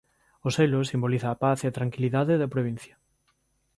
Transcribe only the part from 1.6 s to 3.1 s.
e a tranquilidade da provincia.